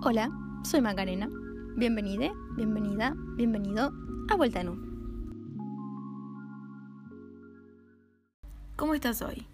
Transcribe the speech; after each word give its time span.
Hola, 0.00 0.30
soy 0.62 0.80
Macarena. 0.80 1.28
Bienvenida, 1.74 2.32
bienvenida, 2.54 3.16
bienvenido 3.36 3.92
a 4.30 4.36
Vuelta 4.36 4.60
en 4.60 4.68
U. 4.68 4.78
¿Cómo 8.76 8.94
estás 8.94 9.22
hoy? 9.22 9.48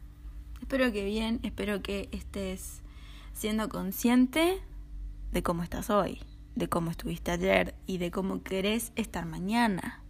Espero 0.60 0.92
que 0.92 1.06
bien, 1.06 1.40
espero 1.44 1.82
que 1.82 2.10
estés 2.12 2.82
siendo 3.32 3.70
consciente 3.70 4.60
de 5.32 5.42
cómo 5.42 5.62
estás 5.62 5.88
hoy, 5.88 6.20
de 6.54 6.68
cómo 6.68 6.90
estuviste 6.90 7.30
ayer 7.30 7.74
y 7.86 7.96
de 7.96 8.10
cómo 8.10 8.42
querés 8.42 8.92
estar 8.96 9.24
mañana. 9.24 10.02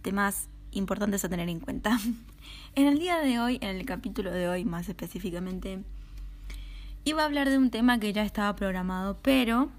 Temas 0.00 0.48
importantes 0.70 1.22
a 1.26 1.28
tener 1.28 1.50
en 1.50 1.60
cuenta. 1.60 1.98
En 2.74 2.86
el 2.86 2.98
día 2.98 3.18
de 3.18 3.38
hoy, 3.40 3.58
en 3.60 3.76
el 3.76 3.84
capítulo 3.84 4.30
de 4.30 4.48
hoy 4.48 4.64
más 4.64 4.88
específicamente, 4.88 5.84
iba 7.04 7.22
a 7.22 7.26
hablar 7.26 7.48
de 7.48 7.58
un 7.58 7.70
tema 7.70 7.98
que 7.98 8.12
ya 8.12 8.22
estaba 8.22 8.54
programado, 8.56 9.18
pero 9.22 9.70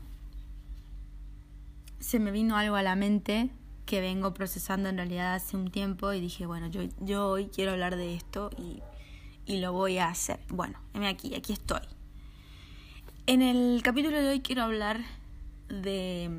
se 2.00 2.20
me 2.20 2.32
vino 2.32 2.58
algo 2.58 2.76
a 2.76 2.84
la 2.84 2.96
mente 2.96 3.50
que 3.86 4.02
vengo 4.02 4.34
procesando 4.34 4.90
en 4.90 4.98
realidad 4.98 5.36
hace 5.36 5.58
un 5.58 5.72
tiempo 5.72 6.14
y 6.14 6.22
dije, 6.22 6.46
bueno, 6.46 6.68
yo, 6.68 6.84
yo 7.00 7.28
hoy 7.28 7.48
quiero 7.48 7.72
hablar 7.72 7.96
de 7.96 8.16
esto 8.16 8.52
y, 8.58 8.82
y 9.46 9.60
lo 9.60 9.74
voy 9.74 9.98
a 9.98 10.10
hacer. 10.10 10.40
Bueno, 10.50 10.80
aquí, 11.08 11.36
aquí 11.36 11.54
estoy. 11.54 11.82
En 13.26 13.42
el 13.42 13.82
capítulo 13.84 14.22
de 14.22 14.30
hoy 14.30 14.40
quiero 14.42 14.64
hablar 14.64 15.02
de 15.68 16.30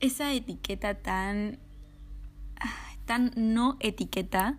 esa 0.00 0.32
etiqueta 0.32 0.94
tan 0.94 1.58
tan 3.06 3.32
no 3.36 3.76
etiqueta 3.80 4.58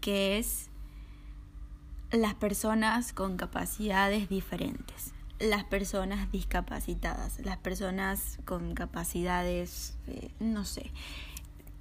que 0.00 0.38
es 0.38 0.70
las 2.12 2.34
personas 2.34 3.12
con 3.12 3.36
capacidades 3.36 4.28
diferentes, 4.28 5.14
las 5.40 5.64
personas 5.64 6.30
discapacitadas, 6.30 7.40
las 7.44 7.56
personas 7.56 8.38
con 8.44 8.74
capacidades, 8.74 9.96
eh, 10.06 10.30
no 10.38 10.64
sé, 10.64 10.92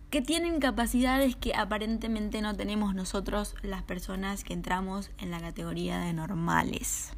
que 0.10 0.22
tienen 0.22 0.60
capacidades 0.60 1.36
que 1.36 1.54
aparentemente 1.54 2.42
no 2.42 2.56
tenemos 2.56 2.96
nosotros 2.96 3.56
las 3.62 3.84
personas 3.84 4.44
que 4.44 4.54
entramos 4.54 5.12
en 5.18 5.32
la 5.32 5.40
categoría 5.40 6.00
de 6.00 6.14
normales. 6.14 7.12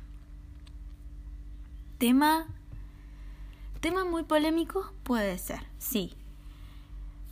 Tema 1.97 2.47
tema 3.79 4.05
muy 4.05 4.23
polémico 4.23 4.93
puede 5.03 5.37
ser, 5.37 5.59
sí, 5.77 6.13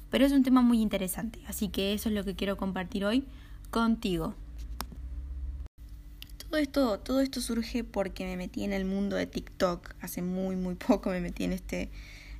pero 0.10 0.26
es 0.26 0.34
un 0.34 0.44
tema 0.44 0.62
muy 0.62 0.82
interesante, 0.82 1.40
así 1.48 1.70
que 1.70 1.94
eso 1.94 2.10
es 2.10 2.16
lo 2.16 2.26
que 2.26 2.36
quiero 2.36 2.58
compartir 2.58 3.06
hoy 3.06 3.26
contigo. 3.70 4.36
Todo 6.52 6.60
esto, 6.60 7.00
todo 7.00 7.22
esto 7.22 7.40
surge 7.40 7.86
porque 7.86 8.26
me 8.26 8.36
metí 8.36 8.66
en 8.66 8.74
el 8.74 8.84
mundo 8.84 9.16
de 9.16 9.26
TikTok. 9.26 9.96
Hace 10.02 10.22
muy, 10.22 10.58
muy 10.58 10.76
poco 10.88 11.10
me 11.10 11.22
metí 11.22 11.46
en 11.46 11.54
este 11.54 11.90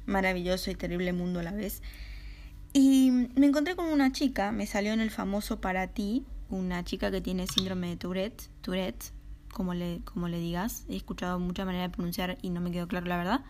maravilloso 0.06 0.70
y 0.70 0.76
terrible 0.76 1.14
mundo 1.14 1.40
a 1.40 1.44
la 1.44 1.54
vez. 1.54 1.82
Y 2.74 3.12
me 3.36 3.46
encontré 3.46 3.78
con 3.78 3.86
una 3.86 4.12
chica, 4.12 4.52
me 4.52 4.68
salió 4.68 4.92
en 4.92 5.00
el 5.00 5.12
famoso 5.12 5.62
para 5.62 5.88
ti, 5.88 6.26
una 6.50 6.84
chica 6.84 7.10
que 7.10 7.22
tiene 7.22 7.48
síndrome 7.48 7.88
de 7.88 7.96
Tourette, 7.96 8.50
Tourette, 8.60 9.14
como 9.54 9.74
le, 9.74 10.02
como 10.04 10.28
le 10.28 10.40
digas. 10.40 10.84
He 10.90 10.98
escuchado 10.98 11.40
mucha 11.40 11.64
manera 11.64 11.84
de 11.84 11.90
pronunciar 11.92 12.38
y 12.42 12.50
no 12.50 12.60
me 12.60 12.72
quedó 12.72 12.90
claro 12.90 13.06
la 13.06 13.16
verdad. 13.16 13.46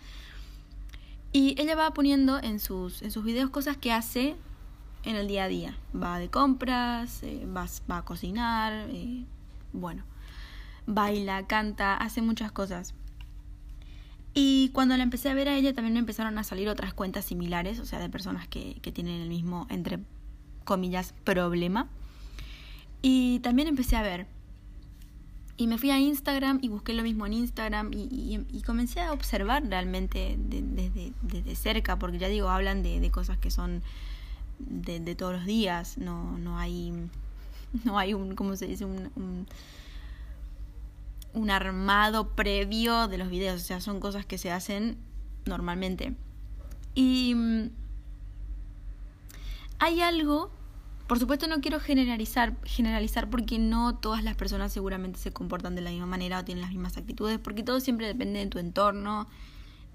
Y 1.34 1.60
ella 1.60 1.74
va 1.74 1.92
poniendo 1.96 2.38
en 2.40 2.60
sus, 2.60 3.02
en 3.02 3.10
sus 3.10 3.24
videos 3.24 3.50
cosas 3.50 3.78
que 3.78 3.92
hace 3.92 4.36
en 5.06 5.16
el 5.16 5.28
día 5.28 5.46
a 5.46 5.48
día. 5.48 5.76
Va 6.00 6.20
de 6.20 6.30
compras, 6.30 7.24
eh, 7.24 7.48
va, 7.48 7.66
va, 7.90 7.98
a 7.98 8.06
cocinar, 8.06 8.88
eh, 8.92 9.26
bueno, 9.74 10.04
baila, 10.86 11.46
canta, 11.48 11.96
hace 11.96 12.22
muchas 12.22 12.52
cosas. 12.52 12.94
Y 14.34 14.70
cuando 14.70 14.96
la 14.96 15.04
empecé 15.04 15.30
a 15.30 15.34
ver 15.34 15.50
a 15.50 15.58
ella 15.58 15.74
también 15.74 15.94
me 15.94 16.00
empezaron 16.00 16.38
a 16.38 16.44
salir 16.44 16.70
otras 16.70 16.94
cuentas 16.94 17.26
similares, 17.26 17.80
o 17.80 17.86
sea, 17.86 18.00
de 18.00 18.10
personas 18.10 18.48
que, 18.48 18.76
que 18.82 18.92
tienen 18.92 19.22
el 19.22 19.30
mismo, 19.30 19.68
entre 19.70 20.00
comillas, 20.64 21.14
problema. 21.24 21.90
Y 23.02 23.40
también 23.40 23.68
empecé 23.68 23.98
a 23.98 24.02
ver 24.02 24.28
y 25.62 25.68
me 25.68 25.78
fui 25.78 25.92
a 25.92 26.00
Instagram 26.00 26.58
y 26.64 26.70
busqué 26.70 26.96
lo 26.96 27.04
mismo 27.04 27.28
en 27.28 27.34
Instagram 27.34 27.92
y, 27.94 28.40
y, 28.50 28.62
comencé 28.64 29.00
a 29.00 29.14
observar 29.14 29.64
realmente 29.64 30.36
desde, 30.40 31.56
cerca, 31.56 32.00
porque 32.00 32.18
ya 32.18 32.30
digo, 32.30 32.50
hablan 32.50 32.82
de, 32.82 33.12
cosas 33.12 33.38
que 33.38 33.52
son 33.52 33.84
de, 34.58 35.14
todos 35.14 35.34
los 35.34 35.46
días, 35.46 36.00
no, 36.00 36.36
no 36.40 36.58
hay, 36.58 36.92
no 37.84 38.00
hay 38.00 38.16
un, 38.16 38.34
¿cómo 38.34 38.56
se 38.56 38.66
dice? 38.66 38.86
Un, 38.86 39.46
un 41.34 41.50
armado 41.50 42.36
previo 42.36 43.08
de 43.08 43.18
los 43.18 43.30
videos, 43.30 43.62
o 43.62 43.66
sea, 43.66 43.82
son 43.82 44.00
cosas 44.00 44.26
que 44.26 44.38
se 44.38 44.52
hacen 44.52 44.98
normalmente. 45.46 46.16
Y 46.94 47.34
mm, 47.36 47.70
hay 49.80 50.02
algo 50.02 50.52
por 51.12 51.20
supuesto 51.20 51.46
no 51.48 51.60
quiero 51.60 51.82
generalizar, 51.82 52.56
generalizar 52.64 53.30
porque 53.30 53.60
no 53.60 53.96
todas 53.96 54.24
las 54.24 54.38
personas 54.38 54.72
seguramente 54.72 55.20
se 55.20 55.34
comportan 55.34 55.76
de 55.76 55.82
la 55.82 55.90
misma 55.90 56.06
manera 56.06 56.40
o 56.40 56.46
tienen 56.46 56.62
las 56.62 56.72
mismas 56.72 56.96
actitudes, 56.96 57.38
porque 57.38 57.64
todo 57.64 57.82
siempre 57.82 58.08
depende 58.08 58.40
de 58.40 58.46
tu 58.46 58.60
entorno 58.60 59.28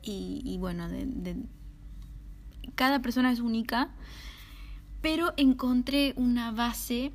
y, 0.03 0.59
bueno, 0.61 0.91
de, 0.91 1.37
cada 2.75 3.01
persona 3.01 3.33
es 3.33 3.41
única, 3.41 3.95
pero 5.01 5.33
encontré 5.39 6.13
una 6.19 6.51
base 6.51 7.13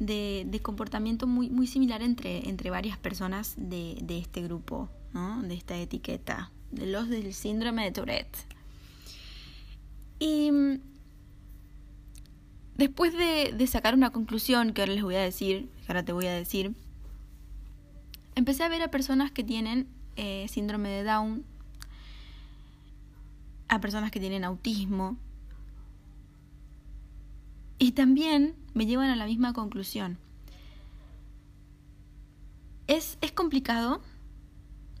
de, 0.00 0.60
comportamiento 0.62 1.28
muy, 1.28 1.66
similar 1.68 2.02
entre, 2.02 2.70
varias 2.70 2.98
personas 2.98 3.54
de, 3.56 4.02
este 4.08 4.42
grupo, 4.42 4.88
¿no? 5.12 5.40
de 5.42 5.54
esta 5.54 5.76
etiqueta, 5.76 6.50
de 6.72 6.86
los 6.86 7.08
del 7.08 7.32
síndrome 7.32 7.84
de 7.84 7.92
Tourette. 7.92 8.36
Y 10.18 10.50
Después 12.80 13.12
de, 13.12 13.66
sacar 13.66 13.94
una 13.94 14.08
conclusión 14.08 14.72
que 14.72 14.80
ahora 14.80 14.94
les 14.94 15.02
voy 15.02 15.14
a 15.14 15.20
decir, 15.20 15.68
que 15.84 15.92
ahora 15.92 16.02
te 16.02 16.12
voy 16.12 16.24
a 16.24 16.32
decir, 16.32 16.74
empecé 18.36 18.64
a 18.64 18.70
ver 18.70 18.80
a 18.80 18.88
personas 18.88 19.30
que 19.30 19.44
tienen 19.44 19.86
eh, 20.16 20.46
síndrome 20.48 20.88
de 20.88 21.04
Down, 21.04 21.44
a 23.68 23.82
personas 23.82 24.10
que 24.10 24.18
tienen 24.18 24.44
autismo, 24.44 25.18
y 27.80 27.92
también 27.92 28.54
me 28.74 28.86
llevan 28.86 29.08
a 29.10 29.16
la 29.16 29.24
misma 29.24 29.54
conclusión. 29.54 30.18
Es, 32.86 33.16
es 33.22 33.32
complicado, 33.32 34.02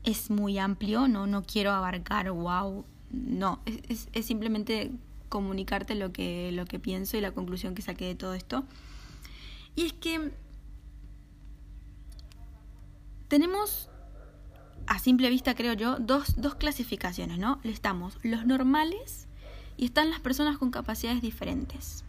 es 0.02 0.30
muy 0.30 0.58
amplio, 0.58 1.06
no, 1.06 1.26
no 1.26 1.42
quiero 1.42 1.72
abarcar, 1.72 2.30
wow, 2.32 2.86
no, 3.10 3.60
es, 3.66 4.08
es 4.12 4.24
simplemente 4.24 4.92
comunicarte 5.28 5.94
lo 5.94 6.10
que, 6.10 6.52
lo 6.52 6.64
que 6.64 6.78
pienso 6.78 7.18
y 7.18 7.20
la 7.20 7.32
conclusión 7.32 7.74
que 7.74 7.82
saqué 7.82 8.06
de 8.06 8.14
todo 8.14 8.32
esto. 8.32 8.64
Y 9.76 9.84
es 9.84 9.92
que 9.92 10.32
tenemos, 13.28 13.90
a 14.86 14.98
simple 14.98 15.28
vista 15.28 15.54
creo 15.54 15.74
yo, 15.74 15.98
dos, 15.98 16.40
dos 16.40 16.54
clasificaciones, 16.54 17.38
¿no? 17.38 17.60
Estamos 17.62 18.18
los 18.22 18.46
normales 18.46 19.28
y 19.76 19.84
están 19.84 20.08
las 20.08 20.20
personas 20.20 20.56
con 20.56 20.70
capacidades 20.70 21.20
diferentes. 21.20 22.04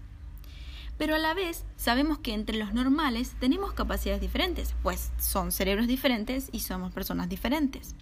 Pero 1.02 1.16
a 1.16 1.18
la 1.18 1.34
vez 1.34 1.66
sabemos 1.78 2.20
que 2.20 2.32
entre 2.32 2.60
los 2.60 2.76
normales 2.76 3.34
tenemos 3.40 3.74
capacidades 3.74 4.22
diferentes, 4.22 4.76
pues 4.84 5.12
son 5.18 5.52
cerebros 5.52 5.88
diferentes 5.88 6.50
y 6.52 6.60
somos 6.60 6.94
personas 6.94 7.28
diferentes 7.28 7.96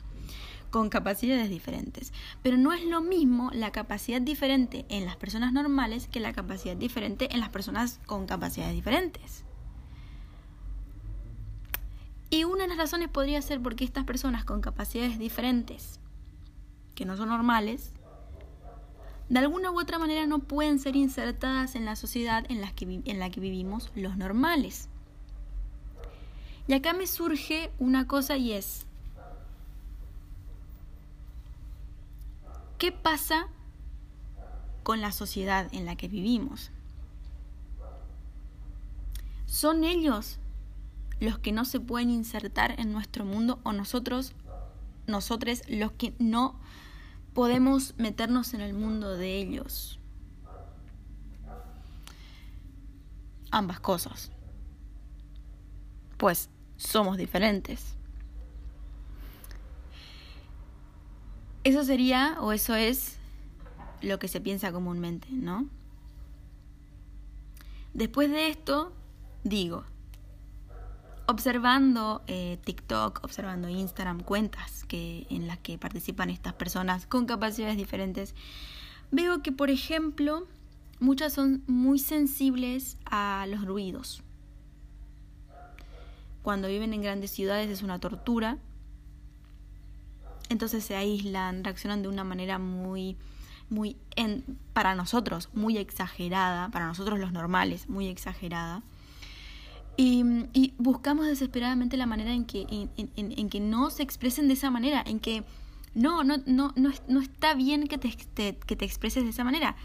con 0.70 0.90
capacidades 0.90 1.50
diferentes. 1.50 2.12
Pero 2.44 2.58
no 2.58 2.74
es 2.74 2.84
lo 2.84 3.00
mismo 3.00 3.52
la 3.54 3.72
capacidad 3.72 4.20
diferente 4.20 4.86
en 4.90 5.06
las 5.06 5.16
personas 5.16 5.54
normales 5.54 6.10
que 6.10 6.20
la 6.20 6.34
capacidad 6.34 6.76
diferente 6.76 7.34
en 7.34 7.40
las 7.40 7.48
personas 7.48 8.02
con 8.06 8.28
capacidades 8.28 8.76
diferentes. 8.76 9.46
Y 12.30 12.44
una 12.44 12.64
de 12.64 12.68
las 12.68 12.78
razones 12.80 13.08
podría 13.08 13.42
ser 13.42 13.62
porque 13.62 13.86
estas 13.86 14.04
personas 14.04 14.44
con 14.44 14.60
capacidades 14.60 15.18
diferentes, 15.18 16.01
que 16.96 17.06
no 17.06 17.16
son 17.16 17.30
normales, 17.30 17.94
de 19.30 19.40
alguna 19.40 19.72
u 19.72 19.80
otra 19.80 20.00
manera 20.00 20.26
no 20.26 20.40
pueden 20.40 20.80
ser 20.80 20.96
insertadas 20.96 21.76
en 21.76 21.86
la 21.86 21.96
sociedad 21.96 22.46
en 22.50 22.62
la 22.62 22.72
que, 22.72 23.02
en 23.06 23.20
la 23.20 23.30
que 23.30 23.40
vivimos 23.40 23.92
los 23.96 24.18
normales. 24.18 24.90
Y 26.68 26.74
acá 26.74 26.94
me 26.94 27.08
surge 27.08 27.72
una 27.80 28.08
cosa 28.08 28.38
y 28.38 28.54
es, 28.54 28.86
¿Qué 32.80 32.94
pasa 32.94 33.48
con 34.84 35.02
la 35.02 35.12
sociedad 35.12 35.68
en 35.74 35.86
la 35.86 35.98
que 35.98 36.08
vivimos? 36.08 36.72
¿Son 39.46 39.84
ellos 39.84 40.40
los 41.20 41.38
que 41.40 41.52
no 41.52 41.66
se 41.66 41.82
pueden 41.82 42.10
insertar 42.10 42.80
en 42.80 42.94
nuestro 42.94 43.25
mundo 43.25 43.60
o 43.64 43.74
nosotros, 43.74 44.32
nosotros 45.08 45.62
los 45.68 45.92
que 45.92 46.14
no 46.20 46.56
podemos 47.39 47.94
meternos 47.97 48.53
en 48.53 48.59
el 48.59 48.74
mundo 48.74 49.15
de 49.15 49.38
ellos? 49.38 49.97
Ambas 53.50 53.80
cosas. 53.80 54.30
Pues 56.18 56.50
somos 56.75 57.15
diferentes. 57.15 57.95
Eso 61.63 61.86
sería, 61.86 62.36
o 62.41 62.51
eso 62.51 62.75
es, 62.75 63.15
lo 64.01 64.19
que 64.19 64.27
se 64.27 64.41
piensa 64.41 64.74
comúnmente, 64.74 65.30
¿no? 65.31 65.69
Después 67.94 68.30
de 68.30 68.50
esto, 68.50 68.91
digo, 69.45 69.86
observando 71.30 72.24
eh, 72.26 72.58
TikTok, 72.64 73.20
observando 73.24 73.70
Instagram, 73.70 74.22
cuentas 74.24 74.84
que, 74.86 75.28
en 75.30 75.46
las 75.46 75.60
que 75.60 75.78
participan 75.78 76.31
estas 76.31 76.54
personas 76.54 77.06
con 77.06 77.28
capacidades 77.28 77.78
diferentes, 77.78 78.34
veo 79.12 79.44
que, 79.44 79.52
por 79.52 79.70
ejemplo, 79.70 80.48
muchas 81.00 81.34
son 81.34 81.62
muy 81.68 82.00
sensibles 82.00 82.98
a 83.06 83.46
los 83.48 83.64
ruidos. 83.64 84.24
Cuando 86.42 86.68
viven 86.68 86.94
en 86.94 87.04
grandes 87.04 87.30
ciudades 87.30 87.70
es 87.70 87.84
una 87.84 88.00
tortura. 88.00 88.58
Entonces 90.50 90.84
se 90.84 90.96
aíslan, 90.96 91.64
reaccionan 91.64 92.02
de 92.02 92.08
una 92.08 92.24
manera 92.24 92.58
muy, 92.58 93.18
muy, 93.70 93.98
para 94.74 94.96
nosotros, 94.96 95.50
muy 95.54 95.78
exagerada, 95.78 96.70
para 96.70 96.88
nosotros 96.88 97.20
los 97.20 97.32
normales, 97.32 97.88
muy 97.88 98.08
exagerada. 98.08 98.82
Y, 100.01 100.74
buscamos 100.78 101.28
desesperadamente 101.28 101.98
la 101.98 102.06
manera 102.06 102.31
en 102.31 102.46
que, 102.46 102.66
en, 102.96 103.50
que 103.50 103.60
no 103.60 103.90
se 103.90 104.01
expresen 104.01 104.48
de 104.48 104.54
esa 104.54 104.72
manera, 104.72 105.04
en 105.06 105.19
que 105.19 105.44
no, 105.94 106.24
no, 106.24 106.38
no, 106.46 106.74
no, 106.78 107.19
está 107.19 107.54
bien 107.54 107.86
que 107.90 107.98
te, 107.98 108.16
que 108.56 108.75
te 108.78 108.86
expreses 108.86 109.25
de 109.25 109.31
esa 109.31 109.44
manera. 109.44 109.75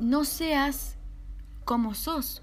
No 0.00 0.24
seas 0.24 0.96
como 1.64 1.94
sos. 1.94 2.42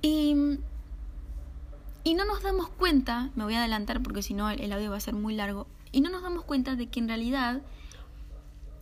Y, 0.00 0.34
y 2.02 2.14
no 2.14 2.24
nos 2.24 2.42
damos 2.42 2.70
cuenta, 2.70 3.30
me 3.36 3.44
voy 3.44 3.54
a 3.54 3.60
adelantar 3.60 4.02
porque 4.02 4.22
si 4.22 4.34
no 4.34 4.50
el 4.50 4.72
audio 4.72 4.90
va 4.90 4.96
a 4.96 5.00
ser 5.00 5.14
muy 5.14 5.36
largo, 5.36 5.68
y 5.92 6.00
no 6.00 6.10
nos 6.10 6.24
damos 6.24 6.44
cuenta 6.44 6.74
de 6.74 6.88
que 6.88 6.98
en 6.98 7.06
realidad 7.06 7.62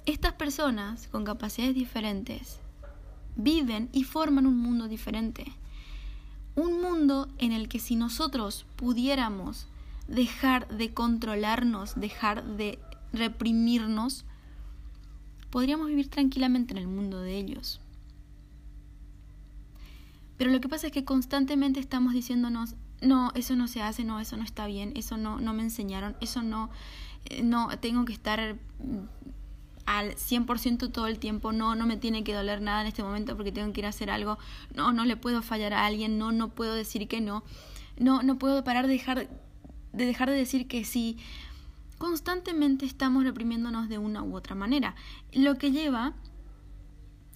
estas 0.06 0.32
personas 0.32 1.08
con 1.08 1.26
capacidades 1.26 1.74
diferentes 1.74 2.58
viven 3.42 3.88
y 3.92 4.04
forman 4.04 4.46
un 4.46 4.58
mundo 4.58 4.88
diferente. 4.88 5.52
Un 6.56 6.80
mundo 6.80 7.28
en 7.38 7.52
el 7.52 7.68
que 7.68 7.78
si 7.78 7.96
nosotros 7.96 8.66
pudiéramos 8.76 9.66
dejar 10.08 10.68
de 10.68 10.92
controlarnos, 10.92 11.98
dejar 11.98 12.44
de 12.44 12.78
reprimirnos, 13.12 14.24
podríamos 15.50 15.88
vivir 15.88 16.08
tranquilamente 16.08 16.72
en 16.72 16.78
el 16.78 16.86
mundo 16.86 17.20
de 17.20 17.36
ellos. 17.36 17.80
Pero 20.36 20.50
lo 20.50 20.60
que 20.60 20.68
pasa 20.68 20.86
es 20.86 20.92
que 20.92 21.04
constantemente 21.04 21.80
estamos 21.80 22.14
diciéndonos, 22.14 22.74
no, 23.02 23.30
eso 23.34 23.56
no 23.56 23.68
se 23.68 23.82
hace, 23.82 24.04
no, 24.04 24.20
eso 24.20 24.36
no 24.36 24.42
está 24.42 24.66
bien, 24.66 24.92
eso 24.96 25.16
no, 25.16 25.38
no 25.38 25.52
me 25.52 25.62
enseñaron, 25.62 26.16
eso 26.20 26.42
no, 26.42 26.70
eh, 27.26 27.42
no, 27.42 27.68
tengo 27.78 28.04
que 28.04 28.12
estar 28.12 28.56
al 29.90 30.14
100% 30.14 30.92
todo 30.92 31.08
el 31.08 31.18
tiempo, 31.18 31.50
no, 31.50 31.74
no 31.74 31.84
me 31.84 31.96
tiene 31.96 32.22
que 32.22 32.32
doler 32.32 32.62
nada 32.62 32.82
en 32.82 32.86
este 32.86 33.02
momento 33.02 33.36
porque 33.36 33.50
tengo 33.50 33.72
que 33.72 33.80
ir 33.80 33.86
a 33.86 33.88
hacer 33.88 34.08
algo, 34.08 34.38
no, 34.72 34.92
no 34.92 35.04
le 35.04 35.16
puedo 35.16 35.42
fallar 35.42 35.74
a 35.74 35.84
alguien, 35.84 36.16
no, 36.16 36.30
no 36.30 36.50
puedo 36.50 36.74
decir 36.74 37.08
que 37.08 37.20
no, 37.20 37.42
no, 37.98 38.22
no 38.22 38.38
puedo 38.38 38.62
parar 38.62 38.86
de 38.86 38.92
dejar 38.92 39.28
de, 39.92 40.04
dejar 40.06 40.30
de 40.30 40.36
decir 40.36 40.68
que 40.68 40.84
sí. 40.84 41.18
Constantemente 41.98 42.86
estamos 42.86 43.24
reprimiéndonos 43.24 43.88
de 43.88 43.98
una 43.98 44.22
u 44.22 44.36
otra 44.36 44.54
manera, 44.54 44.94
lo 45.32 45.58
que 45.58 45.72
lleva, 45.72 46.14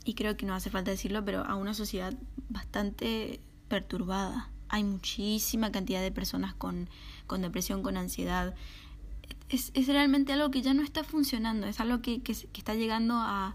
y 0.05 0.15
creo 0.15 0.37
que 0.37 0.47
no 0.47 0.55
hace 0.55 0.71
falta 0.71 0.93
decirlo, 0.93 1.25
pero 1.25 1.45
a 1.45 1.56
una 1.56 1.75
sociedad 1.75 2.15
bastante 2.51 3.41
perturbada. 3.67 4.49
Hay 4.69 4.85
muchísima 4.85 5.73
cantidad 5.73 6.03
de 6.03 6.12
personas 6.12 6.55
con, 6.55 6.89
con 7.27 7.43
depresión, 7.43 7.83
con 7.83 7.97
ansiedad, 7.97 8.55
es, 9.49 9.70
es, 9.75 9.87
realmente 9.87 10.32
algo 10.32 10.50
que 10.50 10.62
ya 10.62 10.75
no 10.75 10.82
está 10.82 11.05
funcionando, 11.05 11.67
es 11.67 11.81
algo 11.81 12.00
que, 12.00 12.23
que, 12.23 12.32
está 12.32 12.75
llegando 12.75 13.14
a, 13.17 13.55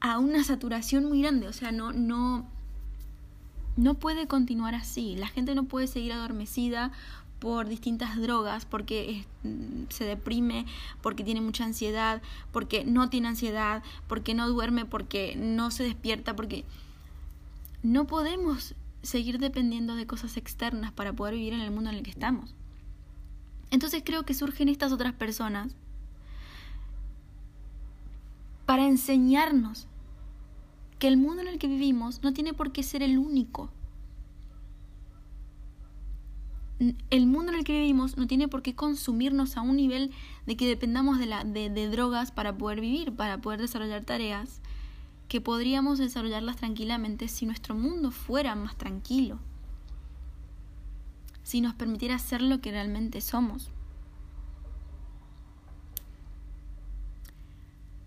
a 0.00 0.18
una 0.18 0.44
saturación 0.44 1.04
muy 1.04 1.22
grande, 1.22 1.48
o 1.48 1.52
sea, 1.52 1.72
no, 1.72 1.92
no, 1.92 2.46
no 3.76 3.94
puede 3.94 4.26
continuar 4.26 4.74
así, 4.74 5.16
la 5.16 5.28
gente 5.28 5.54
no 5.54 5.64
puede 5.64 5.86
seguir 5.86 6.12
adormecida 6.12 6.92
por 7.40 7.68
distintas 7.68 8.20
drogas, 8.20 8.66
porque 8.66 9.24
se 9.88 10.04
deprime, 10.04 10.66
porque 11.00 11.24
tiene 11.24 11.40
mucha 11.40 11.64
ansiedad, 11.64 12.20
porque 12.52 12.84
no 12.84 13.08
tiene 13.08 13.28
ansiedad, 13.28 13.82
porque 14.06 14.34
no 14.34 14.48
duerme, 14.48 14.84
porque 14.84 15.34
no 15.36 15.70
se 15.70 15.84
despierta, 15.84 16.36
porque 16.36 16.64
no 17.82 18.06
podemos 18.06 18.74
seguir 19.02 19.38
dependiendo 19.38 19.96
de 19.96 20.06
cosas 20.06 20.36
externas 20.36 20.92
para 20.92 21.14
poder 21.14 21.34
vivir 21.34 21.54
en 21.54 21.62
el 21.62 21.70
mundo 21.70 21.88
en 21.88 21.96
el 21.96 22.02
que 22.02 22.10
estamos. 22.10 22.54
Entonces 23.70 24.02
creo 24.04 24.24
que 24.24 24.34
surgen 24.34 24.68
estas 24.68 24.92
otras 24.92 25.12
personas 25.12 25.76
para 28.66 28.86
enseñarnos 28.86 29.86
que 30.98 31.08
el 31.08 31.16
mundo 31.16 31.42
en 31.42 31.48
el 31.48 31.58
que 31.58 31.66
vivimos 31.66 32.22
no 32.22 32.32
tiene 32.32 32.52
por 32.52 32.72
qué 32.72 32.82
ser 32.82 33.02
el 33.02 33.18
único. 33.18 33.70
El 37.10 37.26
mundo 37.26 37.52
en 37.52 37.58
el 37.58 37.64
que 37.64 37.72
vivimos 37.72 38.16
no 38.16 38.26
tiene 38.26 38.48
por 38.48 38.62
qué 38.62 38.74
consumirnos 38.74 39.56
a 39.56 39.60
un 39.60 39.76
nivel 39.76 40.12
de 40.46 40.56
que 40.56 40.66
dependamos 40.66 41.18
de, 41.18 41.26
la, 41.26 41.44
de, 41.44 41.68
de 41.68 41.88
drogas 41.88 42.32
para 42.32 42.56
poder 42.56 42.80
vivir, 42.80 43.12
para 43.14 43.40
poder 43.40 43.60
desarrollar 43.60 44.04
tareas 44.04 44.60
que 45.28 45.40
podríamos 45.40 45.98
desarrollarlas 45.98 46.56
tranquilamente 46.56 47.28
si 47.28 47.46
nuestro 47.46 47.74
mundo 47.74 48.10
fuera 48.10 48.54
más 48.54 48.76
tranquilo 48.76 49.38
si 51.50 51.60
nos 51.60 51.74
permitiera 51.74 52.16
ser 52.20 52.42
lo 52.42 52.60
que 52.60 52.70
realmente 52.70 53.20
somos. 53.20 53.72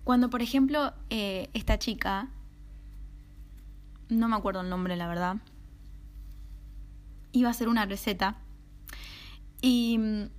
Cuando, 0.06 0.30
por 0.30 0.42
ejemplo, 0.42 0.94
eh, 1.10 1.50
esta 1.54 1.78
chica, 1.78 2.30
no 4.08 4.30
me 4.30 4.38
acuerdo 4.38 4.62
el 4.62 4.70
nombre, 4.70 4.96
la 4.96 5.10
verdad, 5.10 5.42
iba 7.34 7.50
a 7.50 7.52
hacer 7.52 7.68
una 7.68 7.86
receta 7.86 8.38
y 9.60 9.98
mm, 9.98 10.30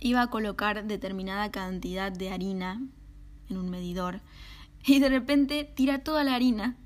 iba 0.00 0.22
a 0.22 0.30
colocar 0.30 0.86
determinada 0.86 1.50
cantidad 1.50 2.10
de 2.10 2.30
harina 2.30 2.80
en 3.50 3.58
un 3.58 3.68
medidor 3.68 4.22
y 4.86 5.00
de 5.00 5.10
repente 5.10 5.64
tira 5.64 6.02
toda 6.02 6.24
la 6.24 6.34
harina 6.34 6.78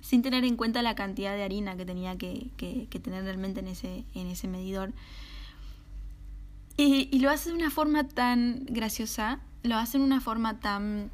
sin 0.00 0.22
tener 0.22 0.44
en 0.44 0.56
cuenta 0.56 0.82
la 0.82 0.94
cantidad 0.94 1.34
de 1.34 1.42
harina 1.42 1.76
que 1.76 1.84
tenía 1.84 2.16
que, 2.16 2.50
tener 3.02 3.24
realmente 3.24 3.60
en 3.60 3.68
ese, 3.68 4.04
en 4.14 4.26
ese 4.26 4.48
medidor. 4.48 4.92
Y, 6.76 7.18
lo 7.18 7.30
hace 7.30 7.50
de 7.50 7.56
una 7.56 7.70
forma 7.70 8.04
tan 8.08 8.64
graciosa, 8.66 9.40
lo 9.62 9.76
hace 9.76 9.98
de 9.98 10.04
una 10.04 10.20
forma 10.20 10.60
tan 10.60 11.10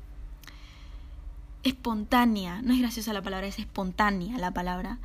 espontánea, 1.64 2.62
no 2.62 2.72
es 2.72 2.78
graciosa 2.78 3.12
la 3.12 3.22
palabra, 3.22 3.48
es 3.48 3.58
espontánea 3.58 4.38
la 4.38 4.52
palabra. 4.52 4.98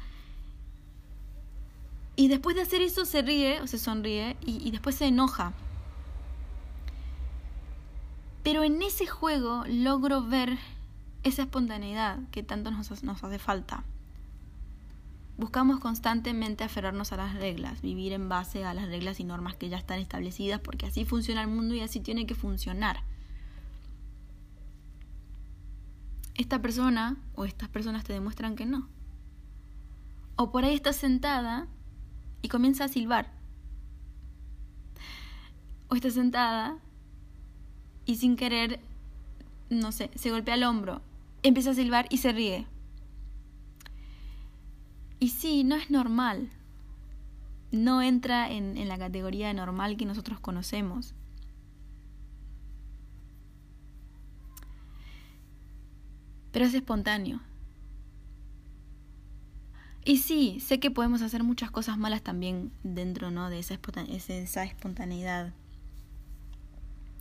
Y 2.15 2.27
después 2.27 2.55
de 2.55 2.61
hacer 2.61 2.83
eso 2.83 3.05
se 3.05 3.23
ríe 3.23 3.61
o 3.61 3.67
se 3.67 3.79
sonríe 3.79 4.37
y 4.45 4.69
después 4.69 4.95
se 4.95 5.07
enoja. 5.07 5.53
Pero 8.43 8.63
en 8.63 8.81
ese 8.83 9.07
juego 9.07 9.63
logro 9.67 10.21
ver 10.23 10.59
esa 11.23 11.43
espontaneidad 11.43 12.19
que 12.31 12.43
tanto 12.43 12.71
nos, 12.71 13.03
nos 13.03 13.23
hace 13.23 13.39
falta. 13.39 13.83
Buscamos 15.37 15.79
constantemente 15.79 16.63
aferrarnos 16.63 17.11
a 17.13 17.17
las 17.17 17.35
reglas, 17.35 17.81
vivir 17.81 18.13
en 18.13 18.29
base 18.29 18.65
a 18.65 18.73
las 18.73 18.87
reglas 18.87 19.19
y 19.19 19.23
normas 19.23 19.55
que 19.55 19.69
ya 19.69 19.77
están 19.77 19.99
establecidas, 19.99 20.59
porque 20.59 20.87
así 20.87 21.05
funciona 21.05 21.41
el 21.41 21.47
mundo 21.47 21.73
y 21.73 21.81
así 21.81 21.99
tiene 21.99 22.25
que 22.25 22.35
funcionar. 22.35 23.03
Esta 26.35 26.61
persona 26.61 27.17
o 27.35 27.45
estas 27.45 27.69
personas 27.69 28.03
te 28.03 28.13
demuestran 28.13 28.55
que 28.55 28.65
no. 28.65 28.87
O 30.35 30.51
por 30.51 30.63
ahí 30.63 30.73
estás 30.73 30.95
sentada 30.95 31.67
y 32.41 32.47
comienza 32.47 32.85
a 32.85 32.87
silbar. 32.87 33.31
O 35.87 35.95
estás 35.95 36.13
sentada 36.13 36.77
y 38.05 38.15
sin 38.15 38.35
querer, 38.35 38.79
no 39.69 39.91
sé, 39.91 40.09
se 40.15 40.31
golpea 40.31 40.55
el 40.55 40.63
hombro 40.63 41.01
empieza 41.43 41.71
a 41.71 41.75
silbar 41.75 42.07
y 42.09 42.17
se 42.17 42.31
ríe. 42.31 42.67
Y 45.19 45.29
sí, 45.29 45.63
no 45.63 45.75
es 45.75 45.89
normal. 45.91 46.49
No 47.71 48.01
entra 48.01 48.51
en, 48.51 48.87
la 48.87 48.97
categoría 48.97 49.47
de 49.47 49.53
normal 49.53 49.95
que 49.95 50.05
nosotros 50.05 50.39
conocemos. 50.39 51.13
Pero 56.51 56.65
es 56.65 56.73
espontáneo. 56.73 57.39
Y 60.03 60.17
sí, 60.17 60.59
sé 60.59 60.79
que 60.79 60.89
podemos 60.89 61.21
hacer 61.21 61.43
muchas 61.43 61.69
cosas 61.69 61.97
malas 61.97 62.23
también 62.23 62.71
dentro 62.83 63.29
¿no? 63.29 63.49
de 63.49 63.59
esa, 63.59 63.79
esa 64.09 64.63
espontaneidad. 64.63 65.53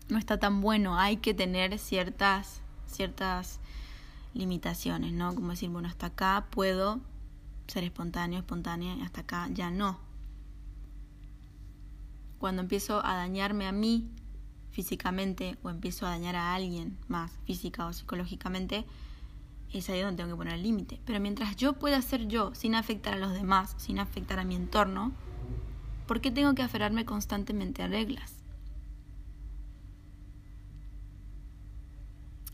No 0.09 0.19
está 0.19 0.39
tan 0.39 0.63
bueno, 0.63 0.99
hay 0.99 1.19
que 1.19 1.35
tener 1.35 1.79
ciertas, 1.79 2.63
ciertas 2.87 3.61
limitaciones, 4.35 5.13
¿no? 5.13 5.35
Como 5.35 5.51
decir, 5.51 5.71
bueno, 5.71 5.89
hasta 5.89 6.07
acá 6.07 6.47
puedo 6.51 7.01
ser 7.67 7.85
espontáneo, 7.85 8.39
espontánea, 8.39 8.95
hasta 9.05 9.23
acá 9.23 9.49
ya 9.53 9.71
no. 9.71 9.99
cuando 12.41 12.63
empiezo 12.63 13.05
a 13.05 13.17
dañarme 13.17 13.67
a 13.67 13.73
mí 13.73 14.09
físicamente 14.71 15.59
o 15.63 15.69
empiezo 15.69 16.07
a 16.07 16.11
dañar 16.11 16.37
a 16.37 16.55
alguien 16.55 16.97
más 17.07 17.31
física 17.45 17.87
o 17.87 17.93
psicológicamente, 17.93 18.87
es 19.73 19.91
ahí 19.91 20.01
donde 20.01 20.23
tengo 20.23 20.35
que 20.35 20.39
poner 20.39 20.55
el 20.55 20.63
límite. 20.63 21.01
Pero 21.05 21.21
mientras 21.21 21.55
yo 21.57 21.75
pueda 21.75 22.01
ser 22.01 22.29
yo 22.29 22.55
sin 22.55 22.75
afectar 22.75 23.15
a 23.15 23.19
los 23.19 23.35
demás, 23.35 23.75
sin 23.77 23.99
afectar 23.99 24.39
a 24.39 24.45
mi 24.45 24.57
entorno, 24.57 25.13
¿por 26.07 26.23
qué 26.23 26.31
tengo 26.31 26.55
que 26.55 26.63
aferrarme 26.63 27.05
constantemente 27.05 27.83
a 27.83 27.89
reglas? 27.89 28.40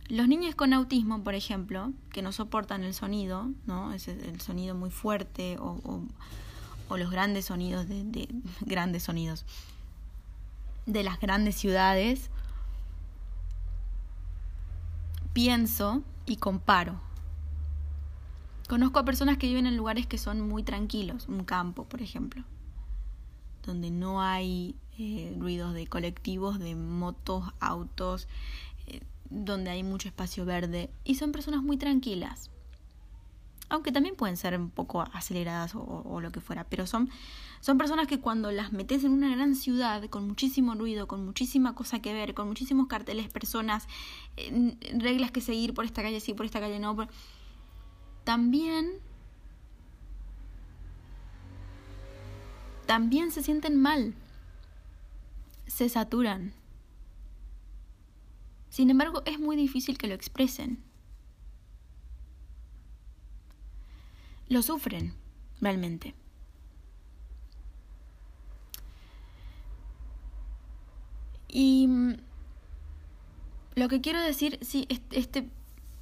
Los 0.09 0.29
niños 0.29 0.55
con 0.55 0.73
autismo, 0.73 1.23
por 1.25 1.35
ejemplo, 1.35 1.93
que 2.13 2.23
no 2.23 2.33
soportan 2.33 2.85
el 2.85 2.95
sonido, 2.95 3.51
¿no? 3.67 3.93
Es 3.93 4.09
el 4.09 4.41
sonido 4.41 4.75
muy 4.75 4.91
fuerte 4.91 5.57
o, 5.59 6.03
los 6.97 7.11
grandes 7.11 7.47
sonidos 7.47 7.89
de, 7.89 8.05
de 8.05 8.29
grandes 8.61 9.03
sonidos 9.03 9.45
de 10.87 11.03
las 11.03 11.19
grandes 11.21 11.57
ciudades, 11.57 12.31
pienso 15.33 16.03
y 16.25 16.37
comparo. 16.37 17.01
Conozco 18.69 18.99
a 18.99 19.05
personas 19.05 19.37
que 19.37 19.49
viven 19.49 19.67
en 19.67 19.77
lugares 19.77 20.07
que 20.07 20.19
son 20.19 20.41
muy 20.41 20.63
tranquilos, 20.63 21.29
un 21.29 21.45
campo, 21.45 21.85
por 21.85 22.03
ejemplo, 22.03 22.43
donde 23.65 23.91
no 23.91 24.23
hay 24.23 24.75
eh, 24.99 25.37
ruidos 25.39 25.75
de 25.75 25.87
colectivos, 25.87 26.59
de 26.59 26.75
motos, 26.75 27.45
autos, 27.61 28.29
donde 29.31 29.71
hay 29.71 29.83
mucho 29.83 30.09
espacio 30.09 30.45
verde, 30.45 30.91
y 31.05 31.17
son 31.17 31.33
personas 31.33 31.63
muy 31.63 31.77
tranquilas. 31.77 32.51
Aunque 33.69 33.91
también 33.91 34.15
pueden 34.15 34.37
ser 34.37 34.59
un 34.59 34.71
poco 34.71 35.03
aceleradas 35.13 35.73
o, 35.75 36.21
lo 36.21 36.31
que 36.31 36.41
fuera, 36.41 36.65
pero 36.65 36.87
son 36.87 37.11
son 37.61 37.79
personas 37.79 38.07
que 38.07 38.21
cuando 38.21 38.53
las 38.53 38.73
metes 38.73 39.03
en 39.03 39.11
una 39.11 39.35
gran 39.35 39.57
ciudad, 39.57 40.05
con 40.09 40.27
muchísimo 40.29 40.75
ruido, 40.75 41.09
con 41.09 41.25
muchísima 41.25 41.75
cosa 41.75 42.01
que 42.01 42.13
ver, 42.13 42.33
con 42.33 42.47
muchísimos 42.47 42.87
carteles, 42.87 43.29
personas, 43.29 43.89
reglas 44.93 45.33
que 45.33 45.41
seguir 45.41 45.75
por 45.75 45.85
esta 45.85 46.03
calle 46.03 46.21
sí, 46.21 46.33
por 46.33 46.47
esta 46.47 46.61
calle 46.61 46.79
no, 46.79 46.97
también 48.23 49.01
también 52.87 53.33
se 53.33 53.43
sienten 53.43 53.81
mal, 53.81 54.15
se 55.67 55.89
saturan. 55.89 56.53
Sin 58.77 58.91
embargo, 58.91 59.23
es 59.25 59.41
muy 59.41 59.57
difícil 59.57 59.97
que 59.97 60.07
lo 60.07 60.13
expresen. 60.13 60.77
Lo 64.51 64.61
sufren, 64.61 65.15
realmente. 65.63 66.15
Y 71.49 71.87
mm, 71.89 72.17
lo 73.77 73.89
que 73.89 74.03
quiero 74.03 74.21
decir, 74.21 74.59
sí, 74.61 74.87
este, 75.11 75.49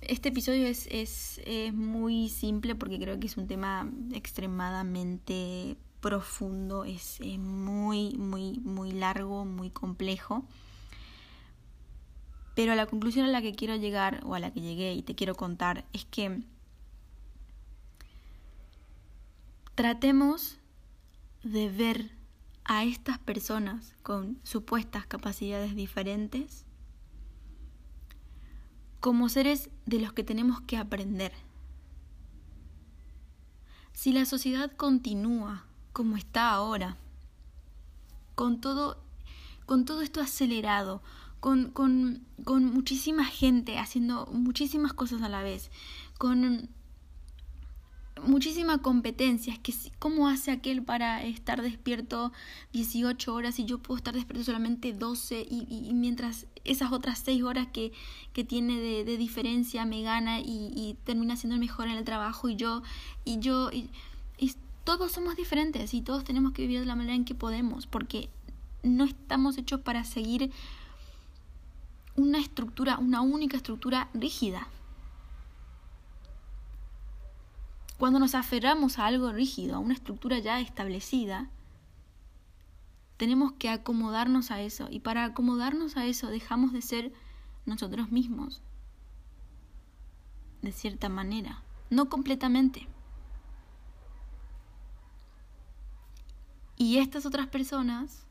este 0.00 0.30
episodio 0.30 0.66
es, 0.66 0.88
es, 0.90 1.40
muy 1.72 2.28
simple 2.28 2.74
porque 2.74 2.98
creo 2.98 3.20
que 3.20 3.28
es 3.28 3.36
un 3.36 3.46
tema 3.46 3.88
extremadamente 4.12 5.76
profundo, 6.00 6.84
es, 6.84 7.20
muy, 7.38 8.16
muy, 8.16 8.58
muy 8.58 8.90
largo, 8.90 9.44
muy 9.44 9.70
complejo. 9.70 10.44
Pero 12.54 12.74
la 12.74 12.86
conclusión 12.86 13.26
a 13.26 13.30
la 13.30 13.42
que 13.42 13.54
quiero 13.54 13.76
llegar, 13.76 14.20
o 14.24 14.34
a 14.34 14.38
la 14.38 14.52
que 14.52 14.60
llegué 14.60 14.94
y 14.94 15.02
te 15.02 15.14
quiero 15.14 15.34
contar, 15.34 15.84
es 15.92 16.04
que 16.04 16.42
tratemos 19.74 20.58
de 21.42 21.68
ver 21.68 22.10
a 22.64 22.84
estas 22.84 23.18
personas 23.18 23.94
con 24.02 24.38
supuestas 24.42 25.06
capacidades 25.06 25.74
diferentes 25.74 26.64
como 29.00 29.28
seres 29.28 29.68
de 29.84 30.00
los 30.00 30.14
que 30.14 30.24
tenemos 30.24 30.62
que 30.62 30.78
aprender. 30.78 31.32
Si 33.92 34.12
la 34.12 34.24
sociedad 34.24 34.72
continúa 34.72 35.66
como 35.92 36.16
está 36.16 36.50
ahora, 36.50 36.96
con 38.34 38.60
todo, 38.60 38.96
con 39.66 39.84
todo 39.84 40.00
esto 40.00 40.22
acelerado, 40.22 41.02
con, 41.44 41.72
con, 41.72 42.22
con 42.46 42.64
muchísima 42.64 43.26
gente 43.26 43.76
haciendo 43.76 44.24
muchísimas 44.32 44.94
cosas 44.94 45.20
a 45.20 45.28
la 45.28 45.42
vez, 45.42 45.70
con 46.16 46.70
muchísima 48.22 48.78
competencia. 48.78 49.54
Que, 49.62 49.74
¿cómo 49.98 50.28
hace 50.28 50.52
aquel 50.52 50.82
para 50.82 51.22
estar 51.22 51.60
despierto 51.60 52.32
18 52.72 53.34
horas 53.34 53.58
y 53.58 53.66
yo 53.66 53.76
puedo 53.76 53.98
estar 53.98 54.14
despierto 54.14 54.42
solamente 54.42 54.94
12 54.94 55.46
y, 55.50 55.90
mientras 55.92 56.46
esas 56.64 56.92
otras 56.92 57.18
6 57.22 57.42
horas 57.42 57.66
que, 57.74 57.92
que 58.32 58.42
tiene 58.42 58.78
de, 58.78 59.16
diferencia 59.18 59.84
me 59.84 60.00
gana 60.00 60.40
y, 60.40 60.96
termina 61.04 61.36
siendo 61.36 61.56
el 61.56 61.60
mejor 61.60 61.88
en 61.88 61.98
el 61.98 62.04
trabajo 62.04 62.48
y 62.48 62.56
yo, 62.56 62.82
y 63.26 63.38
yo, 63.40 63.70
y, 63.70 63.90
y 64.38 64.54
todos 64.84 65.12
somos 65.12 65.36
diferentes 65.36 65.92
y 65.92 66.00
todos 66.00 66.24
tenemos 66.24 66.52
que 66.52 66.62
vivir 66.62 66.80
de 66.80 66.86
la 66.86 66.96
manera 66.96 67.14
en 67.14 67.26
que 67.26 67.34
podemos 67.34 67.86
porque 67.86 68.30
no 68.82 69.04
estamos 69.04 69.58
hechos 69.58 69.80
para 69.80 70.04
seguir 70.04 70.50
una 72.16 72.38
estructura, 72.38 72.98
una 72.98 73.20
única 73.20 73.56
estructura 73.56 74.08
rígida. 74.14 74.68
Cuando 77.98 78.18
nos 78.18 78.34
aferramos 78.34 78.98
a 78.98 79.06
algo 79.06 79.32
rígido, 79.32 79.76
a 79.76 79.78
una 79.78 79.94
estructura 79.94 80.38
ya 80.38 80.60
establecida, 80.60 81.48
tenemos 83.16 83.52
que 83.52 83.68
acomodarnos 83.68 84.50
a 84.50 84.60
eso. 84.60 84.88
Y 84.90 85.00
para 85.00 85.24
acomodarnos 85.24 85.96
a 85.96 86.06
eso 86.06 86.28
dejamos 86.28 86.72
de 86.72 86.82
ser 86.82 87.12
nosotros 87.66 88.10
mismos. 88.10 88.62
De 90.62 90.72
cierta 90.72 91.08
manera. 91.08 91.62
No 91.90 92.08
completamente. 92.08 92.88
Y 96.76 96.98
estas 96.98 97.24
otras 97.24 97.46
personas, 97.46 98.26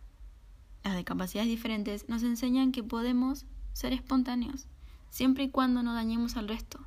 las 0.83 0.95
de 0.95 1.05
capacidades 1.05 1.49
diferentes, 1.49 2.09
nos 2.09 2.23
enseñan 2.23 2.71
que 2.71 2.83
podemos 2.83 3.45
ser 3.73 3.93
espontáneos, 3.93 4.67
siempre 5.09 5.43
y 5.43 5.49
cuando 5.49 5.83
no 5.83 5.93
dañemos 5.93 6.37
al 6.37 6.47
resto. 6.47 6.79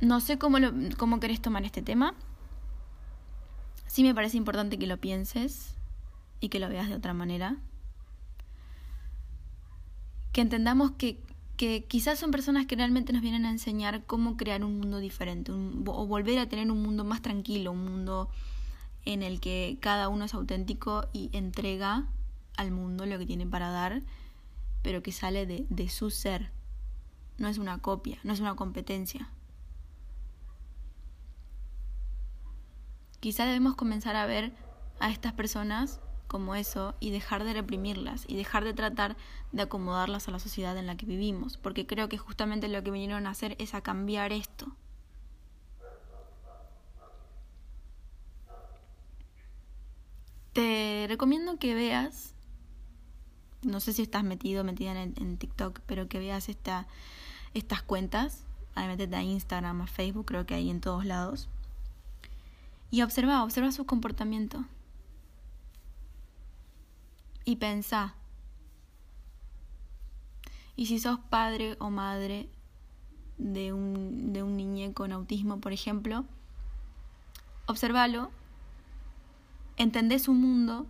No 0.00 0.20
sé 0.20 0.38
cómo, 0.38 0.58
lo, 0.58 0.72
cómo 0.98 1.18
querés 1.18 1.40
tomar 1.40 1.64
este 1.64 1.80
tema. 1.80 2.14
Sí 3.86 4.02
me 4.02 4.14
parece 4.14 4.36
importante 4.36 4.78
que 4.78 4.86
lo 4.86 4.98
pienses 4.98 5.74
y 6.40 6.50
que 6.50 6.60
lo 6.60 6.68
veas 6.68 6.88
de 6.88 6.94
otra 6.96 7.14
manera. 7.14 7.56
Que 10.32 10.42
entendamos 10.42 10.90
que, 10.92 11.22
que 11.56 11.84
quizás 11.84 12.18
son 12.18 12.32
personas 12.32 12.66
que 12.66 12.76
realmente 12.76 13.12
nos 13.12 13.22
vienen 13.22 13.46
a 13.46 13.50
enseñar 13.50 14.04
cómo 14.04 14.36
crear 14.36 14.62
un 14.64 14.78
mundo 14.78 14.98
diferente 14.98 15.52
o 15.52 16.06
volver 16.06 16.38
a 16.38 16.48
tener 16.48 16.70
un 16.70 16.82
mundo 16.82 17.04
más 17.04 17.22
tranquilo, 17.22 17.72
un 17.72 17.84
mundo 17.84 18.28
en 19.04 19.22
el 19.22 19.40
que 19.40 19.78
cada 19.80 20.08
uno 20.08 20.24
es 20.24 20.34
auténtico 20.34 21.06
y 21.12 21.30
entrega 21.32 22.08
al 22.56 22.70
mundo 22.70 23.06
lo 23.06 23.18
que 23.18 23.26
tiene 23.26 23.46
para 23.46 23.70
dar, 23.70 24.02
pero 24.82 25.02
que 25.02 25.12
sale 25.12 25.46
de, 25.46 25.66
de 25.68 25.88
su 25.88 26.10
ser. 26.10 26.50
No 27.38 27.48
es 27.48 27.58
una 27.58 27.78
copia, 27.78 28.18
no 28.22 28.32
es 28.32 28.40
una 28.40 28.54
competencia. 28.54 29.28
Quizá 33.20 33.46
debemos 33.46 33.74
comenzar 33.74 34.16
a 34.16 34.26
ver 34.26 34.52
a 35.00 35.10
estas 35.10 35.32
personas 35.32 36.00
como 36.26 36.54
eso 36.54 36.94
y 37.00 37.10
dejar 37.10 37.44
de 37.44 37.52
reprimirlas 37.52 38.24
y 38.28 38.36
dejar 38.36 38.64
de 38.64 38.74
tratar 38.74 39.16
de 39.52 39.62
acomodarlas 39.62 40.28
a 40.28 40.30
la 40.30 40.38
sociedad 40.38 40.76
en 40.76 40.86
la 40.86 40.96
que 40.96 41.06
vivimos, 41.06 41.58
porque 41.58 41.86
creo 41.86 42.08
que 42.08 42.18
justamente 42.18 42.68
lo 42.68 42.82
que 42.82 42.90
vinieron 42.90 43.26
a 43.26 43.30
hacer 43.30 43.56
es 43.58 43.74
a 43.74 43.82
cambiar 43.82 44.32
esto. 44.32 44.76
Te 50.54 51.04
recomiendo 51.08 51.58
que 51.58 51.74
veas, 51.74 52.32
no 53.62 53.80
sé 53.80 53.92
si 53.92 54.00
estás 54.02 54.24
metido, 54.24 54.64
metida 54.64 54.92
en, 54.92 55.14
en 55.16 55.36
TikTok, 55.36 55.80
pero 55.86 56.08
que 56.08 56.18
veas 56.18 56.48
esta, 56.48 56.86
estas 57.52 57.82
cuentas, 57.82 58.44
además 58.74 59.12
a 59.12 59.22
Instagram, 59.22 59.82
a 59.82 59.86
Facebook, 59.86 60.24
creo 60.24 60.46
que 60.46 60.54
hay 60.54 60.70
en 60.70 60.80
todos 60.80 61.04
lados 61.04 61.48
y 62.94 63.02
observa, 63.02 63.42
observa 63.42 63.72
su 63.72 63.86
comportamiento. 63.86 64.64
Y 67.44 67.56
pensa. 67.56 68.14
Y 70.76 70.86
si 70.86 71.00
sos 71.00 71.18
padre 71.18 71.76
o 71.80 71.90
madre 71.90 72.48
de 73.36 73.72
un, 73.72 74.32
de 74.32 74.44
un 74.44 74.56
niño 74.56 74.94
con 74.94 75.10
autismo, 75.10 75.60
por 75.60 75.72
ejemplo, 75.72 76.24
observalo, 77.66 78.30
entendé 79.76 80.18
su 80.18 80.32
mundo 80.32 80.86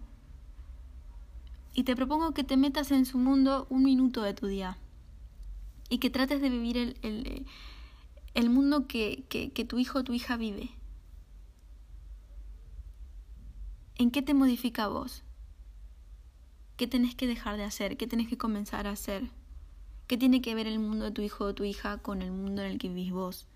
y 1.75 1.85
te 1.85 1.97
propongo 1.97 2.33
que 2.33 2.45
te 2.45 2.57
metas 2.57 2.91
en 2.93 3.05
su 3.05 3.19
mundo 3.19 3.67
un 3.71 3.83
minuto 3.83 4.23
de 4.23 4.35
tu 4.35 4.47
día 4.47 4.79
y 5.89 5.99
que 5.99 6.11
trates 6.11 6.41
de 6.41 6.51
vivir 6.51 6.77
el, 6.77 6.97
el, 7.03 7.47
el 8.35 8.51
mundo 8.51 8.87
que, 8.87 9.25
que, 9.29 9.65
tu 9.65 9.79
hijo 9.79 10.01
o 10.01 10.05
tu 10.05 10.13
hija 10.13 10.37
vive 10.37 10.71
¿En 13.97 14.11
qué 14.11 14.23
te 14.23 14.35
modifica 14.35 14.89
vos? 14.89 15.23
¿Qué 16.77 16.89
tenés 16.89 17.15
que 17.15 17.29
dejar 17.29 17.57
de 17.57 17.63
hacer? 17.63 17.97
¿Qué 17.97 18.09
tenés 18.09 18.27
que 18.27 18.37
comenzar 18.37 18.89
a 18.89 18.91
hacer? 18.91 19.31
¿Qué 20.09 20.19
tiene 20.19 20.43
que 20.43 20.57
ver 20.57 20.67
el 20.67 20.81
mundo 20.81 21.05
de 21.05 21.11
tu 21.13 21.23
hijo 21.23 21.45
o 21.45 21.55
tu 21.55 21.63
hija 21.63 21.99
con 21.99 22.21
el 22.21 22.33
mundo 22.33 22.63
en 22.63 22.73
el 22.73 22.79
que 22.79 22.89
vivís 22.89 23.13
vos? 23.13 23.47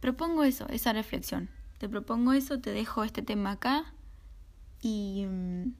Propongo 0.00 0.44
eso, 0.44 0.66
esa 0.68 0.92
reflexión. 0.92 1.48
Te 1.78 1.88
propongo 1.88 2.32
eso, 2.32 2.58
te 2.60 2.70
dejo 2.70 3.04
este 3.04 3.22
tema 3.22 3.52
acá 3.52 3.92
y 4.80 5.26
mm, 5.26 5.74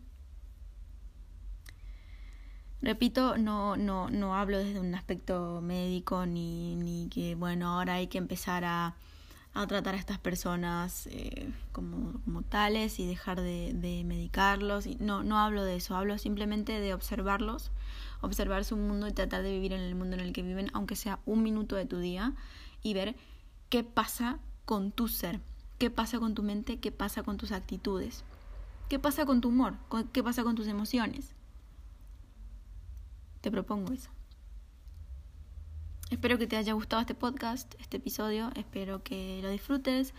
repito, 2.83 3.37
no, 3.39 3.77
no, 3.77 4.11
no 4.11 4.35
hablo 4.37 4.59
desde 4.59 4.81
un 4.81 4.95
aspecto 4.95 5.61
médico 5.61 6.27
ni, 6.27 6.77
ni 6.77 7.09
que 7.09 7.35
bueno, 7.35 7.69
ahora 7.69 7.95
hay 7.95 8.07
que 8.07 8.19
empezar 8.19 8.65
a 8.65 8.97
a 9.55 9.67
tratar 9.67 9.95
a 9.95 9.99
estas 9.99 10.19
personas 10.19 11.09
eh, 11.09 11.51
como, 11.73 12.21
como, 12.25 12.43
tales 12.43 13.01
y 13.01 13.07
dejar 13.07 13.41
de, 13.41 13.73
de 13.75 14.05
medicarlos. 14.05 14.87
Y 14.87 14.97
no, 15.01 15.25
no 15.25 15.39
hablo 15.39 15.65
de 15.65 15.77
eso, 15.77 15.97
hablo 15.97 16.17
simplemente 16.19 16.79
de 16.79 16.95
observarlos, 16.95 17.73
observar 18.21 18.65
su 18.65 18.77
mundo 18.77 19.09
y 19.09 19.13
tratar 19.13 19.43
de 19.43 19.51
vivir 19.51 19.73
en 19.73 19.81
el 19.81 19.95
mundo 19.95 20.15
en 20.15 20.21
el 20.21 20.33
que 20.33 20.43
viven, 20.43 20.71
aunque 20.75 20.97
sea 20.97 21.19
un 21.27 21.43
minuto 21.43 21.77
de 21.77 21.87
tu 21.87 21.99
día, 21.99 22.35
y 22.83 22.95
ver 22.95 23.17
qué 23.69 23.85
pasa 23.85 24.39
con 24.65 24.93
tu 24.93 25.09
ser, 25.09 25.41
qué 25.79 25.91
pasa 25.91 26.19
con 26.19 26.35
tu 26.35 26.43
mente, 26.43 26.79
qué 26.79 26.93
pasa 26.93 27.23
con 27.23 27.37
tus 27.37 27.53
actitudes, 27.53 28.25
qué 28.89 28.99
pasa 28.99 29.27
con 29.27 29.41
tu 29.41 29.49
humor, 29.49 29.77
qué 30.13 30.23
pasa 30.23 30.43
con 30.43 30.55
tus 30.55 30.67
emociones. 30.67 31.35
Te 33.41 33.51
propongo 33.51 33.93
eso. 33.93 34.11
Espero 36.11 36.39
que 36.39 36.47
te 36.47 36.57
haya 36.57 36.73
gustado 36.73 37.01
este 37.01 37.15
podcast, 37.15 37.75
este 37.81 37.99
episodio, 37.99 38.51
espero 38.57 39.03
que 39.03 39.41
lo 39.43 39.51
disfrutes. 39.51 40.15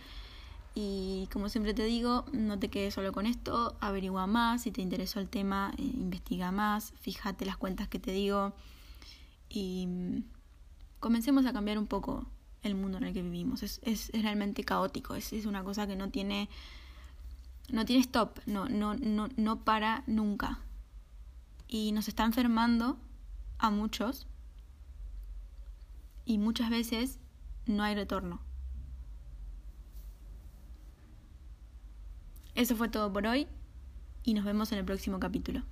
Y 0.72 1.28
como 1.32 1.48
siempre 1.48 1.74
te 1.74 1.82
digo, 1.82 2.24
no 2.32 2.60
te 2.60 2.68
quedes 2.68 2.94
solo 2.94 3.12
con 3.12 3.26
esto, 3.26 3.76
averigua 3.80 4.28
más, 4.28 4.62
si 4.62 4.70
te 4.70 4.82
interesó 4.82 5.18
el 5.18 5.28
tema, 5.28 5.72
eh, 5.78 5.82
investiga 5.82 6.52
más, 6.52 6.92
fíjate 7.00 7.44
las 7.44 7.56
cuentas 7.56 7.88
que 7.88 7.98
te 7.98 8.12
digo. 8.12 8.52
Y 9.48 9.86
mm, 9.88 10.22
comencemos 11.00 11.44
a 11.46 11.52
cambiar 11.52 11.76
un 11.76 11.88
poco 11.88 12.24
el 12.62 12.74
mundo 12.74 12.98
en 12.98 13.04
el 13.04 13.14
que 13.14 13.22
vivimos. 13.22 13.62
Es, 13.62 13.80
es, 13.82 14.10
realmente 14.12 14.64
caótico, 14.64 15.14
es, 15.14 15.32
es, 15.32 15.46
una 15.46 15.64
cosa 15.64 15.86
que 15.86 15.96
no 15.96 16.10
tiene, 16.10 16.48
no 17.70 17.84
tiene 17.84 18.02
stop, 18.02 18.38
no, 18.46 18.68
no, 18.68 18.94
no, 18.94 19.28
no 19.36 19.64
para 19.64 20.04
nunca. 20.06 20.60
Y 21.68 21.92
nos 21.92 22.08
está 22.08 22.24
enfermando 22.24 22.98
a 23.58 23.70
muchos 23.70 24.26
y 26.24 26.38
muchas 26.38 26.70
veces 26.70 27.18
no 27.66 27.82
hay 27.82 27.94
retorno. 27.94 28.40
Eso 32.54 32.76
fue 32.76 32.88
todo 32.88 33.12
por 33.12 33.26
hoy 33.26 33.46
y 34.22 34.34
nos 34.34 34.44
vemos 34.44 34.72
en 34.72 34.78
el 34.78 34.84
próximo 34.84 35.18
capítulo. 35.20 35.62